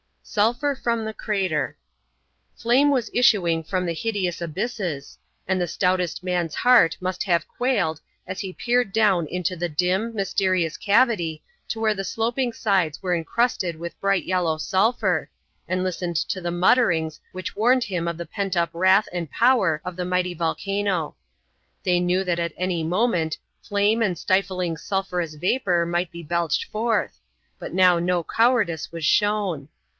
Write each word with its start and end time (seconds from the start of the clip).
SULPHUR 0.23 0.75
FROM 0.77 1.03
THE 1.05 1.13
CRATER 1.13 1.77
Flame 2.55 2.89
was 2.89 3.11
issuing 3.13 3.63
from 3.63 3.85
the 3.85 3.93
hideous 3.93 4.41
abysses, 4.41 5.19
and 5.47 5.59
the 5.61 5.67
stoutest 5.67 6.23
man's 6.23 6.55
heart 6.55 6.97
must 7.01 7.21
have 7.23 7.47
quailed 7.47 7.99
as 8.25 8.39
he 8.39 8.53
peered 8.53 8.93
down 8.93 9.27
into 9.27 9.55
the 9.55 9.67
dim, 9.69 10.15
mysterious 10.15 10.77
cavity 10.77 11.43
to 11.67 11.79
where 11.79 11.93
the 11.93 12.05
sloping 12.05 12.53
sides 12.53 13.03
were 13.03 13.21
crusted 13.23 13.75
with 13.75 13.99
bright 13.99 14.23
yellow 14.23 14.57
sulphur, 14.57 15.29
and 15.67 15.83
listened 15.83 16.15
to 16.15 16.39
the 16.41 16.49
mutterings 16.49 17.19
which 17.31 17.55
warned 17.55 17.83
him 17.83 18.07
of 18.07 18.17
the 18.17 18.25
pent 18.25 18.55
up 18.55 18.69
wrath 18.73 19.09
and 19.13 19.29
power 19.29 19.81
of 19.83 19.97
the 19.97 20.05
mighty 20.05 20.33
volcano. 20.33 21.13
They 21.83 21.99
knew 21.99 22.23
that 22.23 22.39
at 22.39 22.53
any 22.57 22.83
moment 22.83 23.37
flame 23.61 24.01
and 24.01 24.17
stifling 24.17 24.77
sulphurous 24.77 25.35
vapor 25.35 25.85
might 25.85 26.09
be 26.09 26.23
belched 26.23 26.65
forth, 26.71 27.19
but 27.59 27.73
now 27.73 27.99
no 27.99 28.23
cowardice 28.23 28.91
was 28.91 29.03
shown. 29.05 29.67